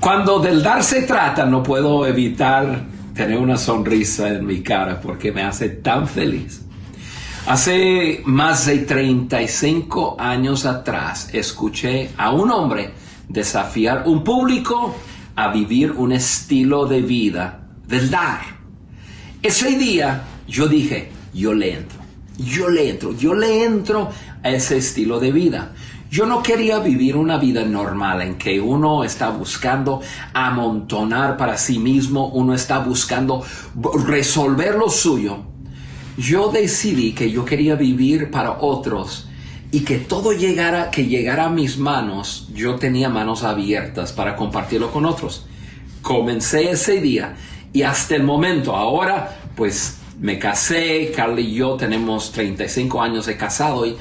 [0.00, 5.32] Cuando del dar se trata, no puedo evitar tener una sonrisa en mi cara porque
[5.32, 6.62] me hace tan feliz.
[7.48, 12.92] Hace más de 35 años atrás escuché a un hombre
[13.28, 14.94] desafiar un público
[15.34, 18.42] a vivir un estilo de vida del dar.
[19.42, 21.98] Ese día yo dije, yo le entro,
[22.38, 24.10] yo le entro, yo le entro
[24.44, 25.72] a ese estilo de vida.
[26.10, 30.00] Yo no quería vivir una vida normal en que uno está buscando
[30.32, 33.44] amontonar para sí mismo, uno está buscando
[34.06, 35.44] resolver lo suyo.
[36.16, 39.28] Yo decidí que yo quería vivir para otros
[39.70, 44.90] y que todo llegara, que llegara a mis manos, yo tenía manos abiertas para compartirlo
[44.90, 45.46] con otros.
[46.00, 47.36] Comencé ese día
[47.72, 53.36] y hasta el momento, ahora pues me casé, Carly y yo tenemos 35 años de
[53.36, 53.94] casado y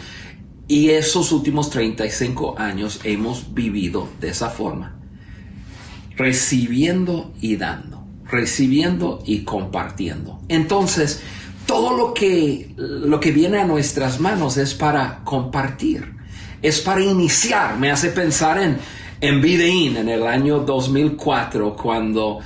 [0.67, 4.95] y esos últimos 35 años hemos vivido de esa forma,
[6.15, 10.41] recibiendo y dando, recibiendo y compartiendo.
[10.49, 11.21] Entonces,
[11.65, 16.15] todo lo que, lo que viene a nuestras manos es para compartir,
[16.61, 17.77] es para iniciar.
[17.77, 18.77] Me hace pensar en,
[19.21, 22.39] en en el año 2004, cuando,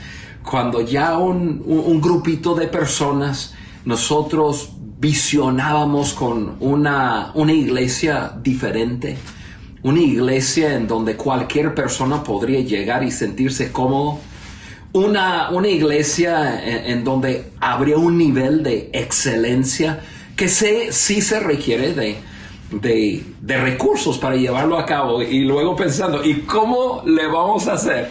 [0.43, 3.53] cuando ya un, un grupito de personas,
[3.84, 9.17] nosotros visionábamos con una, una iglesia diferente,
[9.81, 14.19] una iglesia en donde cualquier persona podría llegar y sentirse cómodo,
[14.93, 20.01] una, una iglesia en, donde habría un nivel de excelencia
[20.35, 22.17] que sé, sí se requiere de,
[22.69, 27.73] de, de, recursos para llevarlo a cabo y luego pensando, ¿y cómo le vamos a
[27.73, 28.09] hacer?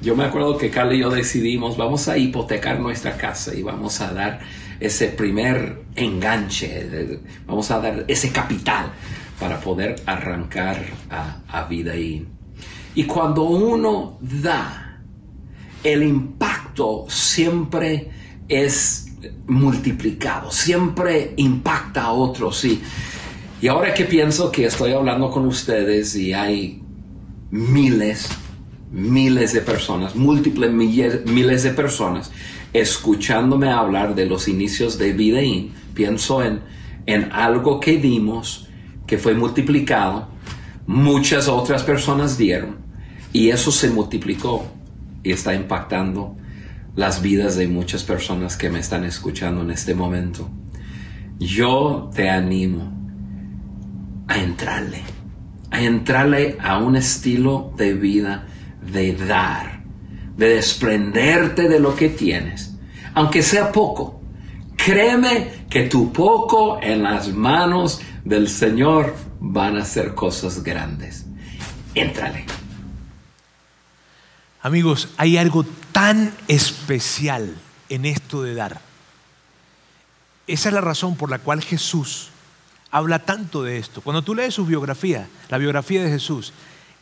[0.00, 4.00] Yo me acuerdo que Carla y yo decidimos, vamos a hipotecar nuestra casa y vamos
[4.00, 4.40] a dar
[4.80, 8.92] ese primer enganche, vamos a dar ese capital
[9.38, 12.26] para poder arrancar a, vida ahí.
[12.94, 15.00] Y cuando uno da,
[15.82, 18.10] el impacto siempre
[18.48, 19.06] es
[19.46, 22.64] multiplicado, siempre impacta a otros.
[22.64, 22.80] Y,
[23.60, 26.82] y ahora que pienso que estoy hablando con ustedes y hay
[27.50, 28.28] miles,
[28.92, 32.30] miles de personas, múltiples miles de personas
[32.74, 36.60] escuchándome hablar de los inicios de Videin, pienso en,
[37.06, 38.68] en algo que dimos,
[39.06, 40.28] que fue multiplicado,
[40.86, 42.78] muchas otras personas dieron,
[43.32, 44.66] y eso se multiplicó
[45.22, 46.36] y está impactando
[46.96, 50.50] las vidas de muchas personas que me están escuchando en este momento.
[51.38, 52.92] Yo te animo
[54.26, 55.02] a entrarle,
[55.70, 58.46] a entrarle a un estilo de vida
[58.92, 59.83] de dar
[60.36, 62.74] de desprenderte de lo que tienes,
[63.14, 64.20] aunque sea poco.
[64.76, 71.26] Créeme que tu poco en las manos del Señor van a ser cosas grandes.
[71.94, 72.46] Éntrale.
[74.62, 77.54] Amigos, hay algo tan especial
[77.88, 78.80] en esto de dar.
[80.46, 82.30] Esa es la razón por la cual Jesús
[82.90, 84.00] habla tanto de esto.
[84.00, 86.52] Cuando tú lees su biografía, la biografía de Jesús,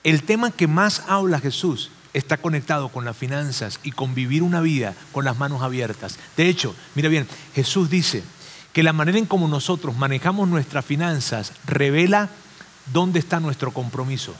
[0.04, 4.60] el tema que más habla Jesús está conectado con las finanzas y con vivir una
[4.60, 6.18] vida con las manos abiertas.
[6.36, 8.22] De hecho, mira bien, Jesús dice
[8.72, 12.30] que la manera en cómo nosotros manejamos nuestras finanzas revela
[12.92, 14.34] dónde está nuestro compromiso,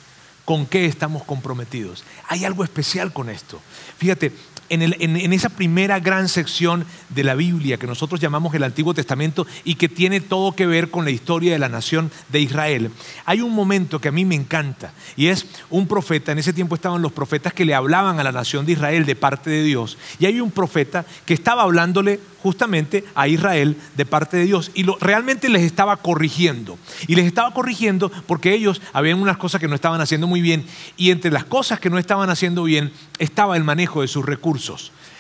[0.45, 2.05] con qué estamos comprometidos.
[2.29, 3.61] Hay algo especial con esto.
[3.99, 4.33] Fíjate,
[4.73, 9.75] en, esa primera gran sección de la Biblia que nosotros llamamos el Antiguo Testamento y
[9.75, 12.91] que tiene todo que ver con la historia de la nación de Israel,
[13.27, 16.75] hay un momento que a mí me encanta y es un profeta, en ese tiempo
[16.75, 19.99] estaban los profetas que le hablaban a la nación de Israel de parte de Dios
[20.19, 24.85] y hay un profeta que estaba hablándole justamente a Israel de parte de Dios y
[25.01, 26.77] realmente les estaba corrigiendo.
[27.07, 30.67] Y les estaba corrigiendo porque ellos habían unas cosas que no estaban haciendo muy bien
[30.97, 34.62] y entre las cosas que no estaban haciendo bien estaba el manejo de sus recursos.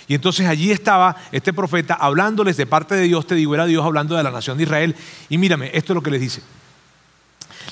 [0.08, 3.84] Y entonces allí estaba este profeta hablándoles de parte de Dios, te digo, era Dios
[3.84, 4.96] hablando de la nación de Israel.
[5.28, 6.42] Y mírame, esto es lo que les dice.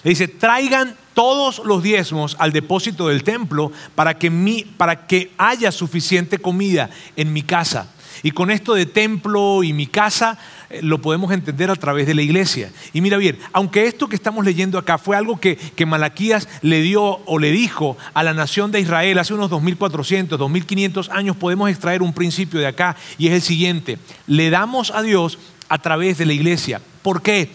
[0.03, 5.33] Le dice, traigan todos los diezmos al depósito del templo para que, mi, para que
[5.37, 7.89] haya suficiente comida en mi casa.
[8.23, 12.15] Y con esto de templo y mi casa eh, lo podemos entender a través de
[12.15, 12.71] la iglesia.
[12.93, 17.03] Y mira bien, aunque esto que estamos leyendo acá fue algo que, Malaquías le dio
[17.03, 22.03] o le dijo a la nación de Israel hace unos 2400, 2500 años, podemos extraer
[22.03, 23.99] un principio de acá y es el siguiente.
[24.27, 26.81] Le damos a Dios a través de la iglesia.
[27.03, 27.51] ¿Por qué?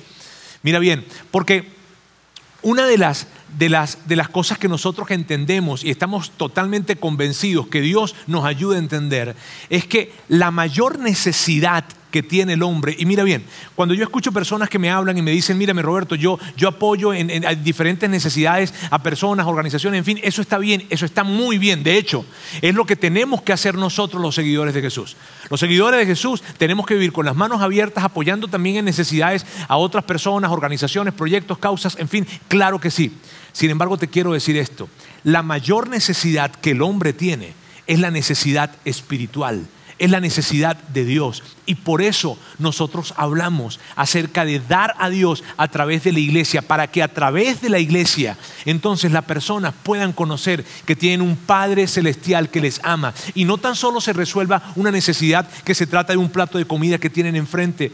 [0.64, 1.70] Mira bien, porque
[2.62, 7.68] una de las de las, de las cosas que nosotros entendemos y estamos totalmente convencidos
[7.68, 9.36] que Dios nos ayude a entender
[9.70, 12.96] es que la mayor necesidad que tiene el hombre.
[12.98, 13.44] Y mira bien,
[13.76, 17.14] cuando yo escucho personas que me hablan y me dicen, mírame Roberto, yo, yo apoyo
[17.14, 21.58] en, en, diferentes necesidades a personas, organizaciones, en fin, eso está bien, eso está muy
[21.58, 21.84] bien.
[21.84, 22.26] De hecho,
[22.62, 25.18] es lo que tenemos que hacer nosotros los seguidores de Jesús.
[25.50, 29.46] Los seguidores de Jesús tenemos que vivir con las manos abiertas, apoyando también en necesidades
[29.68, 33.12] a otras personas, organizaciones, proyectos, causas, en fin, claro que sí.
[33.56, 34.90] Sin embargo, te quiero decir esto,
[35.24, 37.54] la mayor necesidad que el hombre tiene
[37.88, 39.66] es la necesidad espiritual
[39.98, 41.42] es la necesidad de Dios.
[41.66, 46.62] Y por eso nosotros hablamos acerca de dar a Dios a través de la iglesia,
[46.62, 51.38] para que a través de la iglesia entonces las personas puedan conocer que tienen un
[51.38, 53.14] Padre celestial que les ama.
[53.36, 56.66] Y no tan solo se resuelva una necesidad que se trata de un plato de
[56.66, 57.94] comida que tienen enfrente,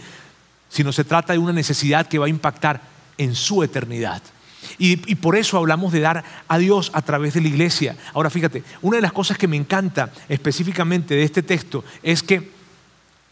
[0.69, 2.82] sino se trata de una necesidad que va a impactar
[3.19, 4.24] en su eternidad.
[4.78, 7.95] Y, por eso hablamos de dar a Dios a través de la iglesia.
[8.13, 12.52] Ahora fíjate, una de las cosas que me encanta específicamente de este texto es que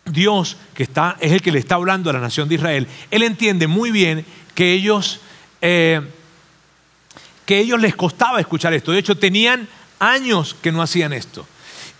[0.06, 3.24] Dios, que está, es el que le está hablando a la nación de Israel, Él
[3.24, 5.22] entiende muy bien que ellos,
[5.62, 6.02] eh,
[7.46, 8.92] que ellos les costaba escuchar esto.
[8.92, 9.68] De hecho, tenían
[10.00, 11.48] años que no hacían esto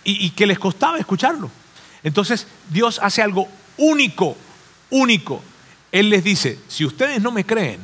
[0.04, 1.50] y, y que les costaba escucharlo.
[2.02, 4.36] Entonces, Dios hace algo único,
[4.90, 5.42] único.
[5.92, 7.80] Él les dice, si ustedes no me creen,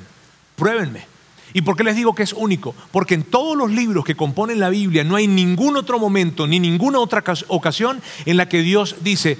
[0.57, 1.16] pruébenme.
[1.53, 2.75] ¿Y por qué les digo que es único?
[2.91, 6.61] Porque en todos los libros que componen la Biblia no hay ningún otro momento ni
[6.61, 9.39] ninguna otra ocasión en la que Dios dice,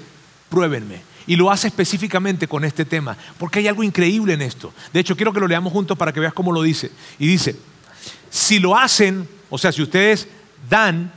[0.49, 1.01] pruébenme.
[1.27, 4.73] Y lo hace específicamente con este tema, porque hay algo increíble en esto.
[4.93, 6.89] De hecho, quiero que lo leamos juntos para que veas cómo lo dice.
[7.19, 7.57] Y dice,
[8.29, 10.27] si lo hacen, o sea, si ustedes
[10.69, 11.11] dan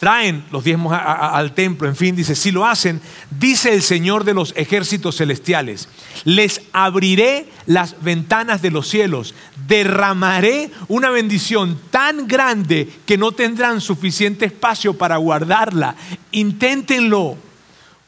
[0.00, 3.02] traen los diezmos al templo, en fin, dice, si lo hacen,
[3.38, 5.90] dice el Señor de los ejércitos celestiales,
[6.24, 9.34] les abriré las ventanas de los cielos,
[9.68, 15.94] derramaré una bendición tan grande que no tendrán suficiente espacio para guardarla.
[16.32, 17.36] Inténtenlo,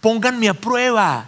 [0.00, 1.26] pónganme a prueba.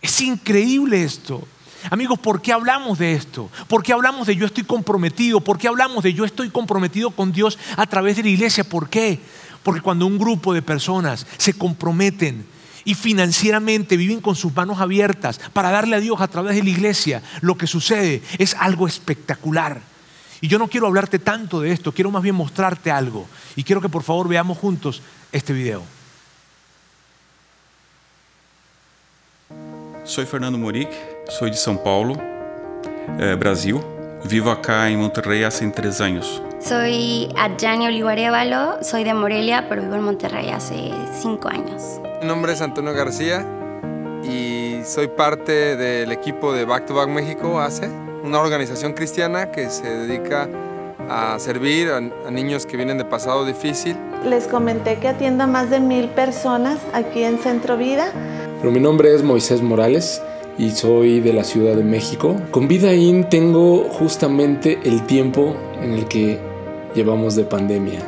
[0.00, 1.46] Es increíble esto.
[1.90, 3.50] Amigos, ¿por qué hablamos de esto?
[3.68, 5.40] ¿Por qué hablamos de yo estoy comprometido?
[5.40, 8.64] ¿Por qué hablamos de yo estoy comprometido con Dios a través de la iglesia?
[8.64, 9.20] ¿Por qué?
[9.64, 12.46] Porque cuando un grupo de personas se comprometen
[12.84, 16.70] y financieramente viven con sus manos abiertas para darle a Dios a través de la
[16.70, 19.80] iglesia, lo que sucede es algo espectacular.
[20.42, 23.26] Y yo no quiero hablarte tanto de esto, quiero más bien mostrarte algo.
[23.56, 25.00] Y quiero que por favor veamos juntos
[25.32, 25.82] este video.
[30.04, 30.90] Soy Fernando Moric,
[31.30, 32.20] soy de São Paulo,
[33.18, 33.80] eh, Brasil.
[34.28, 36.42] Vivo acá en Monterrey hace tres años.
[36.66, 42.00] Soy Adjani Olivarevalo, soy de Morelia, pero vivo en Monterrey hace cinco años.
[42.22, 43.44] Mi nombre es Antonio García
[44.24, 47.90] y soy parte del equipo de Back to Back México, ACE,
[48.24, 50.48] una organización cristiana que se dedica
[51.10, 53.94] a servir a, a niños que vienen de pasado difícil.
[54.24, 58.10] Les comenté que atiendo a más de mil personas aquí en Centro Vida.
[58.60, 60.22] Pero mi nombre es Moisés Morales
[60.56, 62.36] y soy de la Ciudad de México.
[62.50, 66.53] Con Vida In tengo justamente el tiempo en el que
[66.94, 68.00] llevamos de pandemia.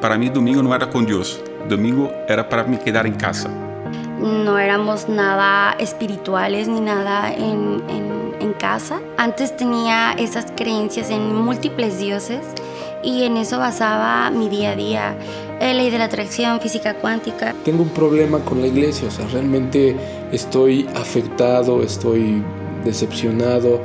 [0.00, 3.50] Para mí domingo no era con Dios, domingo era para me quedar en casa.
[4.18, 9.00] No éramos nada espirituales ni nada en, en, en casa.
[9.16, 12.40] Antes tenía esas creencias en múltiples dioses
[13.02, 15.16] y en eso basaba mi día a día.
[15.60, 17.54] Eh, ley de la atracción, física cuántica.
[17.64, 19.96] Tengo un problema con la iglesia, o sea, realmente
[20.32, 22.42] estoy afectado, estoy
[22.84, 23.80] decepcionado.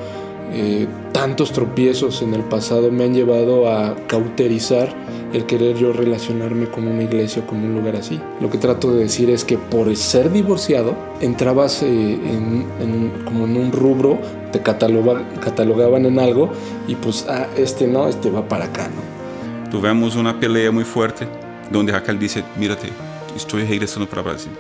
[0.51, 4.93] Eh, tantos tropiezos en el pasado me han llevado a cauterizar
[5.33, 8.19] el querer yo relacionarme con una iglesia o con un lugar así.
[8.39, 13.57] Lo que trato de decir es que por ser divorciado, entrabas eh, en, como en
[13.57, 14.19] un rubro,
[14.51, 16.49] te catalogaban en algo
[16.87, 19.69] y pues, ah, este no, este va para acá, ¿no?
[19.69, 21.27] Tuvimos una pelea muy fuerte
[21.69, 22.89] donde Raquel dice, mírate,
[23.35, 24.51] estoy regresando para Brasil.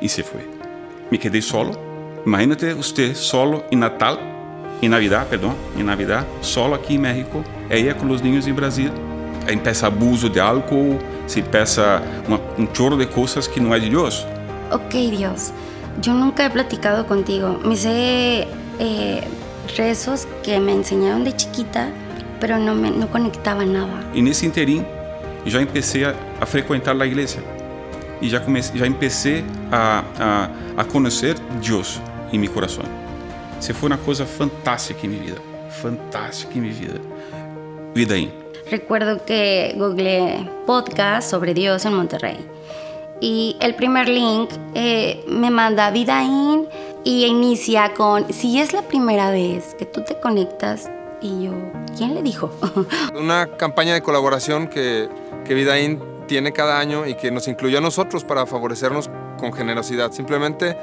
[0.00, 0.40] Y se fue.
[1.10, 1.72] Me quedé solo.
[2.26, 4.18] Imagínate usted solo en Natal,
[4.80, 8.90] en Navidad, perdón, en Navidad, solo aquí en México, ella con los niños en Brasil
[9.46, 12.02] empieza abuso de álcool, se empieza
[12.56, 14.26] un chorro de cosas que no es de Dios.
[14.70, 15.52] Ok, Dios,
[16.02, 17.58] yo nunca he platicado contigo.
[17.64, 18.46] Me sé
[18.78, 19.24] eh,
[19.76, 21.88] rezos que me enseñaron de chiquita,
[22.40, 24.04] pero no, me, no conectaba nada.
[24.14, 24.86] Y en ese interín,
[25.46, 27.40] ya empecé a, a frecuentar la iglesia.
[28.20, 32.00] Y ya, comecé, ya empecé a, a, a conocer Dios
[32.32, 32.84] en mi corazón.
[33.60, 35.36] Se fue una cosa fantástica en mi vida.
[35.82, 37.00] Fantástica en mi vida.
[37.94, 38.32] Vida ahí.
[38.70, 42.38] Recuerdo que googleé podcast sobre Dios en Monterrey.
[43.20, 46.68] Y el primer link eh, me manda Vidaín
[47.04, 50.88] y inicia con, si es la primera vez que tú te conectas,
[51.20, 51.52] y yo,
[51.96, 52.50] ¿quién le dijo?
[53.18, 55.08] Una campaña de colaboración que,
[55.44, 60.12] que Vidaín tiene cada año y que nos incluyó a nosotros para favorecernos con generosidad.
[60.12, 60.76] Simplemente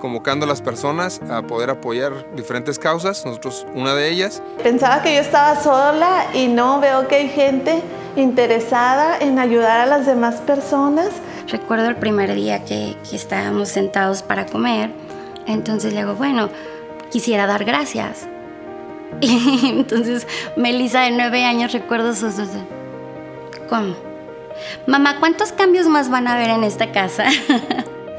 [0.00, 4.42] convocando a las personas a poder apoyar diferentes causas, nosotros una de ellas.
[4.62, 7.82] Pensaba que yo estaba sola y no, veo que hay gente
[8.16, 11.10] interesada en ayudar a las demás personas.
[11.46, 14.90] Recuerdo el primer día que, que estábamos sentados para comer,
[15.46, 16.48] entonces le digo, bueno,
[17.10, 18.26] quisiera dar gracias.
[19.20, 22.34] Y entonces Melissa de nueve años recuerdo sus...
[23.68, 23.94] ¿Cómo?
[24.86, 27.26] Mamá, ¿cuántos cambios más van a haber en esta casa?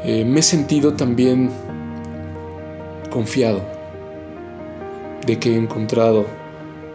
[0.04, 1.52] Eh, me he sentido también
[3.12, 3.62] confiado
[5.28, 6.26] de que he encontrado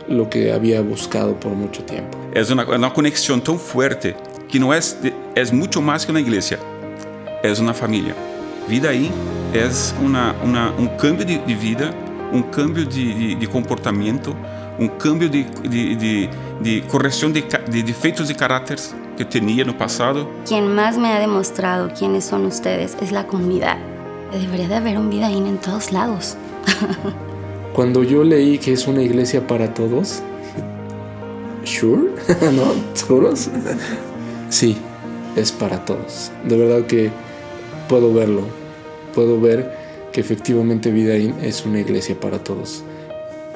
[0.08, 2.18] lo que había buscado por mucho tiempo.
[2.34, 4.16] Es una, una conexión tan fuerte
[4.48, 4.98] que no es,
[5.34, 6.58] es mucho más que una iglesia,
[7.42, 8.14] es una familia.
[8.68, 9.10] Vida ahí
[9.52, 11.92] es una, una, un cambio de, de, vida,
[12.32, 14.34] un cambio de, de, de comportamiento,
[14.78, 16.28] un cambio de,
[16.60, 17.42] de corrección de,
[17.82, 18.78] defeitos de carácter
[19.16, 20.28] que tenía en el pasado.
[20.46, 23.78] Quien más me ha demostrado quiénes son ustedes es la comunidad.
[24.38, 26.36] Debería de haber un Vidaín en todos lados.
[27.74, 30.22] Cuando yo leí que es una iglesia para todos,
[31.64, 32.10] ¿sure?
[32.52, 32.74] ¿No?
[32.94, 33.48] ¿Seguros?
[34.48, 34.76] sí,
[35.36, 36.30] es para todos.
[36.44, 37.10] De verdad que
[37.88, 38.42] puedo verlo.
[39.14, 39.74] Puedo ver
[40.12, 42.82] que efectivamente Vidaín es una iglesia para todos.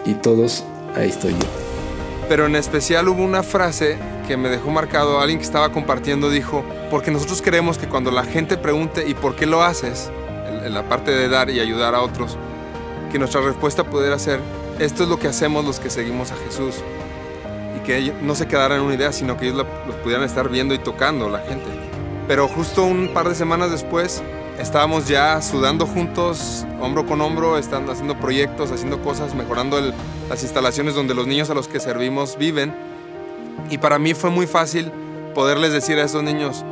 [0.06, 0.64] Y todos,
[0.96, 1.46] ahí estoy yo.
[2.28, 5.20] Pero en especial hubo una frase que me dejó marcado.
[5.20, 9.36] Alguien que estaba compartiendo dijo, porque nosotros queremos que cuando la gente pregunte ¿y por
[9.36, 10.10] qué lo haces?
[10.64, 12.36] En la parte de dar y ayudar a otros,
[13.10, 14.40] que nuestra respuesta pudiera ser,
[14.78, 16.76] esto es lo que hacemos los que seguimos a Jesús.
[17.76, 20.74] Y que no se quedara en una idea, sino que ellos los pudieran estar viendo
[20.74, 21.66] y tocando la gente.
[22.26, 24.22] Pero justo un par de semanas después,
[24.58, 29.80] estábamos ya sudando juntos, hombro con hombro, estando haciendo proyectos, haciendo cosas, mejorando
[30.28, 32.72] las instalaciones donde los niños a los que servimos viven.
[33.68, 34.92] Y para mí fue muy fácil
[35.34, 36.64] poderles decir a esos niños,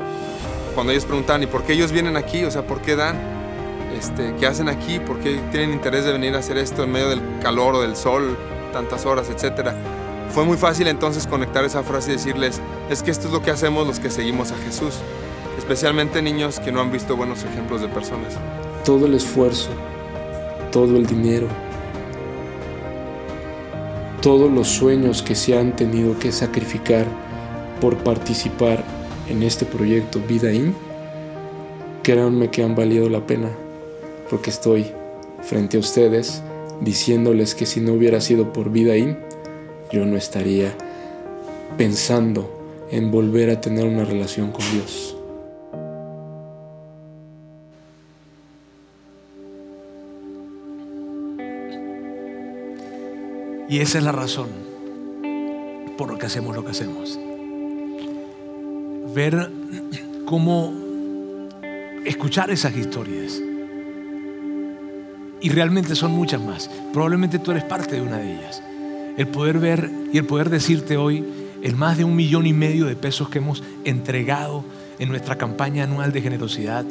[0.74, 2.44] cuando ellos preguntan, ¿y por qué ellos vienen aquí?
[2.44, 3.37] O sea, ¿por qué dan?
[3.98, 7.08] Este, qué hacen aquí, por qué tienen interés de venir a hacer esto en medio
[7.08, 8.38] del calor o del sol,
[8.72, 9.74] tantas horas, etcétera.
[10.30, 13.50] Fue muy fácil entonces conectar esa frase y decirles, es que esto es lo que
[13.50, 14.94] hacemos los que seguimos a Jesús,
[15.58, 18.34] especialmente niños que no han visto buenos ejemplos de personas.
[18.84, 19.70] Todo el esfuerzo,
[20.70, 21.48] todo el dinero,
[24.22, 27.06] todos los sueños que se han tenido que sacrificar
[27.80, 28.84] por participar
[29.28, 30.76] en este proyecto Vida In,
[32.04, 33.48] créanme que han valido la pena
[34.28, 34.86] porque estoy
[35.42, 36.42] frente a ustedes
[36.80, 39.18] diciéndoles que si no hubiera sido por Vidaín,
[39.92, 40.74] yo no estaría
[41.76, 45.16] pensando en volver a tener una relación con Dios.
[53.68, 54.48] Y esa es la razón
[55.98, 57.18] por lo que hacemos lo que hacemos.
[59.14, 59.50] Ver
[60.24, 60.72] cómo
[62.04, 63.42] escuchar esas historias
[65.40, 66.70] y realmente son muchas más.
[66.92, 68.62] Probablemente tú eres parte de una de ellas.
[69.16, 71.24] El poder ver y el poder decirte hoy
[71.62, 74.64] el más de un millón y medio de pesos que hemos entregado
[74.98, 76.84] en nuestra campaña anual de generosidad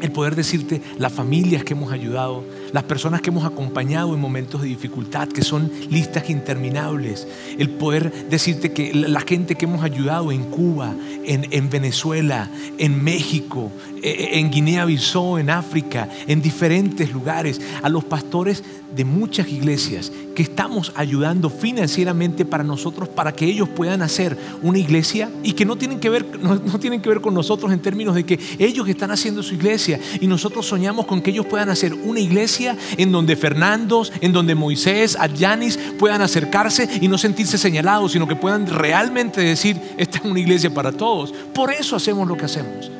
[0.00, 4.62] el poder decirte las familias que hemos ayudado, las personas que hemos acompañado en momentos
[4.62, 7.26] de dificultad, que son listas interminables,
[7.58, 10.94] el poder decirte que la gente que hemos ayudado en Cuba,
[11.24, 13.70] en, Venezuela, en México,
[14.02, 18.62] e, e, en Guinea-Bissau, en África, en diferentes lugares, a los pastores
[18.94, 24.78] de muchas iglesias que estamos ayudando financieramente para nosotros para que ellos puedan hacer una
[24.78, 28.14] iglesia y que no tienen que ver, no, tienen que ver con nosotros en términos
[28.14, 31.92] de que ellos están haciendo su iglesia y nosotros soñamos con que ellos puedan hacer
[31.92, 32.55] una iglesia
[32.96, 38.36] en donde Fernandos, en donde Moisés, Adyanis puedan acercarse y no sentirse señalados, sino que
[38.36, 41.32] puedan realmente decir, esta es una iglesia para todos.
[41.54, 42.90] Por eso hacemos lo que hacemos.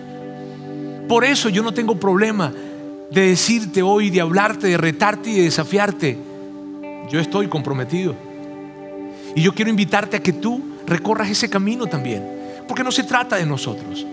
[1.08, 2.52] Por eso yo no tengo problema
[3.10, 6.18] de decirte hoy, de hablarte, de retarte y de desafiarte.
[7.10, 8.14] Yo estoy comprometido.
[9.34, 12.24] Y yo quiero invitarte a que tú recorras ese camino también.
[12.66, 14.04] Porque no se trata de nosotros.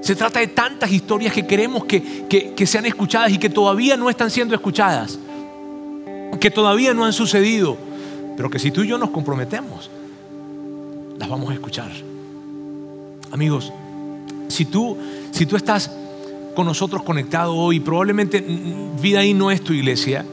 [0.00, 4.08] Se trata de tantas historias que queremos que, que, sean escuchadas y que todavía no
[4.08, 5.18] están siendo escuchadas.
[6.40, 7.76] Que todavía no han sucedido.
[8.36, 9.90] Pero que si tú y yo nos comprometemos,
[11.18, 11.90] las vamos a escuchar.
[13.30, 13.72] Amigos,
[14.48, 14.96] si tú,
[15.30, 15.90] si tú estás
[16.54, 18.44] con nosotros conectado hoy, probablemente
[19.00, 20.24] vida ahí no es tu iglesia,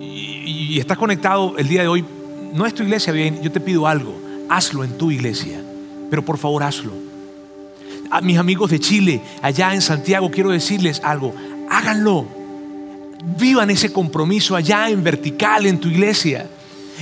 [0.00, 2.04] y, estás conectado el día de hoy,
[2.54, 4.14] no es tu iglesia, bien, yo te pido algo,
[4.48, 5.60] hazlo en tu iglesia,
[6.10, 7.07] pero por favor hazlo.
[8.10, 11.34] A mis amigos de Chile, allá en Santiago, quiero decirles algo,
[11.70, 12.26] háganlo,
[13.38, 16.48] vivan ese compromiso allá en vertical, en tu iglesia.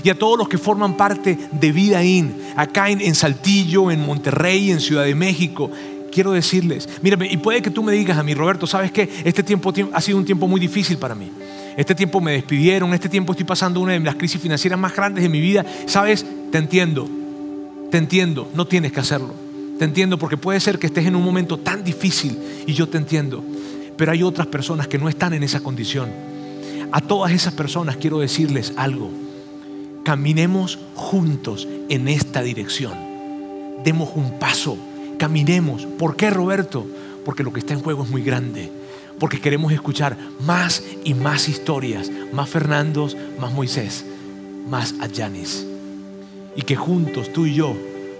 [0.02, 4.70] Y a todos los que forman parte de Vida In, acá en, Saltillo, en Monterrey,
[4.70, 5.70] en Ciudad de México,
[6.12, 9.08] quiero decirles, mírame, y puede que tú me digas a mí, Roberto, ¿sabes qué?
[9.24, 11.30] Este tiempo ha sido un tiempo muy difícil para mí.
[11.76, 15.22] Este tiempo me despidieron, este tiempo estoy pasando una de las crisis financieras más grandes
[15.22, 15.64] de mi vida.
[15.86, 16.24] ¿Sabes?
[16.50, 17.08] Te entiendo,
[17.90, 19.45] te entiendo, no tienes que hacerlo.
[19.78, 22.98] Te entiendo porque puede ser que estés en un momento tan difícil y yo te
[22.98, 23.44] entiendo.
[23.96, 26.10] Pero hay otras personas que no están en esa condición.
[26.92, 29.10] A todas esas personas quiero decirles algo.
[30.04, 32.94] Caminemos juntos en esta dirección.
[33.84, 34.78] Demos un paso
[35.18, 35.86] Caminemos.
[35.98, 36.86] ¿Por qué, Roberto?
[37.24, 38.70] Porque lo que está en juego es muy grande.
[39.18, 44.04] Porque queremos escuchar más y más historias, más Fernandos, más Moisés,
[44.68, 45.66] más Adyanis.
[46.54, 47.74] Y que juntos, tú y yo,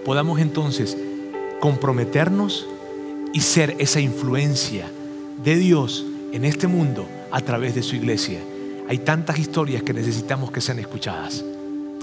[0.05, 0.97] podamos entonces
[1.59, 2.67] comprometernos
[3.33, 4.89] y ser esa influencia
[5.43, 8.39] de Dios en este mundo a través de su iglesia.
[8.87, 11.43] Hay tantas historias que necesitamos que sean escuchadas.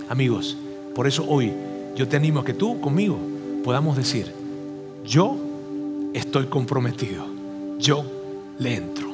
[0.09, 0.57] Amigos,
[0.95, 1.53] por eso hoy
[1.97, 3.19] yo te animo a que tú conmigo
[3.65, 4.31] podamos decir,
[5.05, 5.37] yo
[6.13, 7.27] estoy comprometido,
[7.79, 8.05] yo
[8.59, 9.14] le entro.